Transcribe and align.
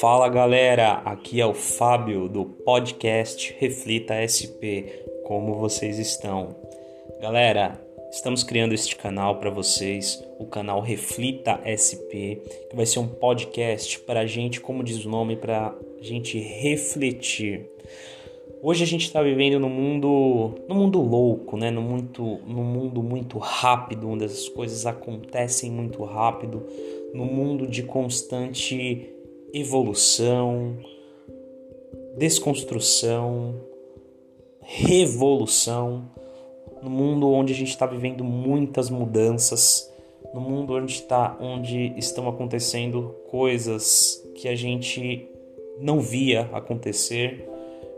Fala 0.00 0.28
galera, 0.28 0.94
aqui 1.04 1.40
é 1.40 1.46
o 1.46 1.54
Fábio 1.54 2.28
do 2.28 2.44
podcast 2.44 3.54
Reflita 3.58 4.14
SP. 4.26 5.04
Como 5.24 5.54
vocês 5.54 5.98
estão? 5.98 6.56
Galera, 7.20 7.80
estamos 8.10 8.42
criando 8.42 8.74
este 8.74 8.96
canal 8.96 9.38
para 9.38 9.50
vocês, 9.50 10.22
o 10.38 10.46
canal 10.46 10.80
Reflita 10.80 11.60
SP, 11.64 12.42
que 12.70 12.76
vai 12.76 12.86
ser 12.86 12.98
um 12.98 13.08
podcast 13.08 14.00
para 14.00 14.20
a 14.20 14.26
gente, 14.26 14.60
como 14.60 14.84
diz 14.84 15.04
o 15.04 15.08
nome, 15.08 15.36
para 15.36 15.68
a 15.68 16.02
gente 16.02 16.38
refletir. 16.38 17.68
Hoje 18.68 18.82
a 18.82 18.86
gente 18.86 19.02
está 19.02 19.22
vivendo 19.22 19.60
num 19.60 19.68
mundo, 19.68 20.56
num 20.68 20.74
mundo 20.74 21.00
louco, 21.00 21.56
né? 21.56 21.70
Num, 21.70 21.82
muito, 21.82 22.40
num 22.44 22.64
mundo 22.64 23.00
muito 23.00 23.38
rápido, 23.38 24.08
onde 24.08 24.24
as 24.24 24.48
coisas 24.48 24.84
acontecem 24.84 25.70
muito 25.70 26.02
rápido, 26.02 26.66
num 27.14 27.26
mundo 27.26 27.64
de 27.64 27.84
constante 27.84 29.08
evolução, 29.54 30.78
desconstrução, 32.18 33.54
revolução, 34.60 36.10
no 36.82 36.90
mundo 36.90 37.30
onde 37.30 37.52
a 37.52 37.56
gente 37.56 37.70
está 37.70 37.86
vivendo 37.86 38.24
muitas 38.24 38.90
mudanças, 38.90 39.88
no 40.34 40.40
mundo 40.40 40.74
onde, 40.74 40.92
está, 40.92 41.36
onde 41.40 41.94
estão 41.96 42.28
acontecendo 42.28 43.14
coisas 43.30 44.28
que 44.34 44.48
a 44.48 44.56
gente 44.56 45.28
não 45.80 46.00
via 46.00 46.50
acontecer. 46.52 47.54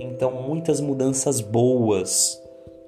Então, 0.00 0.32
muitas 0.32 0.80
mudanças 0.80 1.40
boas 1.40 2.40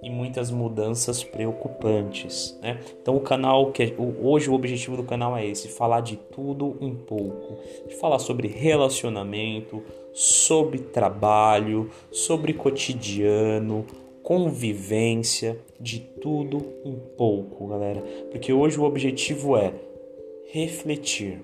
e 0.02 0.10
muitas 0.10 0.50
mudanças 0.50 1.22
preocupantes, 1.22 2.58
né? 2.60 2.80
Então 3.00 3.16
o 3.16 3.20
canal 3.20 3.70
que 3.70 3.94
hoje 4.20 4.50
o 4.50 4.54
objetivo 4.54 4.96
do 4.96 5.04
canal 5.04 5.36
é 5.36 5.46
esse, 5.46 5.68
falar 5.68 6.00
de 6.00 6.16
tudo 6.16 6.76
um 6.80 6.92
pouco, 6.92 7.58
falar 8.00 8.18
sobre 8.18 8.48
relacionamento, 8.48 9.80
sobre 10.12 10.80
trabalho, 10.80 11.88
sobre 12.10 12.52
cotidiano, 12.52 13.86
convivência, 14.24 15.56
de 15.78 16.00
tudo 16.00 16.58
um 16.84 16.96
pouco, 17.16 17.68
galera. 17.68 18.00
Porque 18.30 18.52
hoje 18.52 18.78
o 18.80 18.84
objetivo 18.84 19.56
é 19.56 19.72
refletir. 20.50 21.40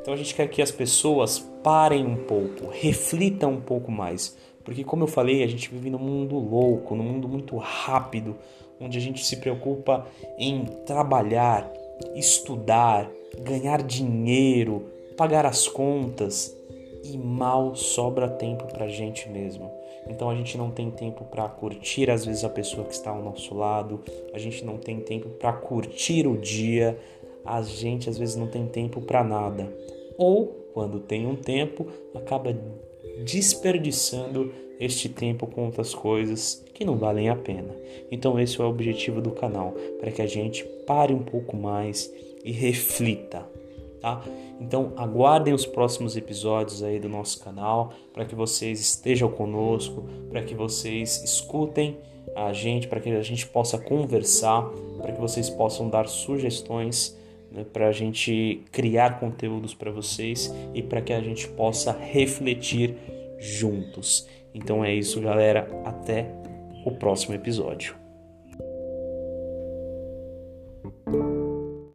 Então 0.00 0.12
a 0.12 0.16
gente 0.16 0.34
quer 0.34 0.48
que 0.48 0.60
as 0.60 0.70
pessoas 0.70 1.38
parem 1.62 2.04
um 2.06 2.16
pouco, 2.16 2.68
reflitam 2.70 3.52
um 3.52 3.60
pouco 3.60 3.90
mais 3.90 4.36
porque, 4.66 4.82
como 4.82 5.04
eu 5.04 5.06
falei, 5.06 5.44
a 5.44 5.46
gente 5.46 5.70
vive 5.70 5.88
num 5.88 5.98
mundo 6.00 6.36
louco, 6.36 6.96
num 6.96 7.04
mundo 7.04 7.28
muito 7.28 7.56
rápido, 7.56 8.36
onde 8.80 8.98
a 8.98 9.00
gente 9.00 9.24
se 9.24 9.36
preocupa 9.36 10.04
em 10.36 10.64
trabalhar, 10.84 11.72
estudar, 12.16 13.08
ganhar 13.38 13.80
dinheiro, 13.80 14.86
pagar 15.16 15.46
as 15.46 15.68
contas 15.68 16.52
e 17.04 17.16
mal 17.16 17.76
sobra 17.76 18.28
tempo 18.28 18.66
pra 18.66 18.88
gente 18.88 19.28
mesmo. 19.28 19.70
Então 20.08 20.28
a 20.28 20.34
gente 20.34 20.58
não 20.58 20.72
tem 20.72 20.90
tempo 20.90 21.24
para 21.24 21.48
curtir 21.48 22.10
às 22.10 22.24
vezes 22.24 22.42
a 22.42 22.48
pessoa 22.48 22.88
que 22.88 22.92
está 22.92 23.10
ao 23.10 23.22
nosso 23.22 23.54
lado, 23.54 24.00
a 24.34 24.38
gente 24.38 24.64
não 24.64 24.78
tem 24.78 24.98
tempo 24.98 25.28
para 25.28 25.52
curtir 25.52 26.26
o 26.26 26.36
dia, 26.36 26.98
a 27.44 27.62
gente 27.62 28.10
às 28.10 28.18
vezes 28.18 28.34
não 28.34 28.48
tem 28.48 28.66
tempo 28.66 29.00
para 29.00 29.22
nada. 29.22 29.72
Ou 30.18 30.46
quando 30.74 30.98
tem 30.98 31.24
um 31.24 31.36
tempo, 31.36 31.86
acaba 32.12 32.52
desperdiçando 33.24 34.52
este 34.78 35.08
tempo 35.08 35.46
com 35.46 35.66
outras 35.66 35.94
coisas 35.94 36.64
que 36.74 36.84
não 36.84 36.96
valem 36.96 37.28
a 37.28 37.36
pena. 37.36 37.74
Então 38.10 38.38
esse 38.38 38.60
é 38.60 38.64
o 38.64 38.68
objetivo 38.68 39.20
do 39.20 39.30
canal, 39.30 39.74
para 39.98 40.10
que 40.10 40.20
a 40.20 40.26
gente 40.26 40.64
pare 40.86 41.14
um 41.14 41.22
pouco 41.22 41.56
mais 41.56 42.12
e 42.44 42.52
reflita, 42.52 43.46
tá? 44.00 44.22
Então 44.60 44.92
aguardem 44.96 45.54
os 45.54 45.66
próximos 45.66 46.16
episódios 46.16 46.82
aí 46.82 47.00
do 47.00 47.08
nosso 47.08 47.42
canal, 47.42 47.92
para 48.12 48.24
que 48.24 48.34
vocês 48.34 48.80
estejam 48.80 49.30
conosco, 49.30 50.04
para 50.30 50.42
que 50.42 50.54
vocês 50.54 51.22
escutem 51.24 51.98
a 52.34 52.52
gente, 52.52 52.86
para 52.86 53.00
que 53.00 53.08
a 53.08 53.22
gente 53.22 53.46
possa 53.46 53.78
conversar, 53.78 54.70
para 55.00 55.12
que 55.12 55.20
vocês 55.20 55.48
possam 55.48 55.88
dar 55.88 56.06
sugestões 56.06 57.16
né, 57.56 57.64
para 57.64 57.88
a 57.88 57.92
gente 57.92 58.62
criar 58.70 59.18
conteúdos 59.18 59.74
para 59.74 59.90
vocês 59.90 60.54
e 60.74 60.82
para 60.82 61.00
que 61.00 61.12
a 61.12 61.20
gente 61.20 61.48
possa 61.48 61.92
refletir 61.92 62.94
juntos. 63.38 64.28
Então 64.54 64.84
é 64.84 64.94
isso, 64.94 65.20
galera. 65.20 65.68
Até 65.84 66.26
o 66.84 66.92
próximo 66.92 67.34
episódio. 67.34 68.05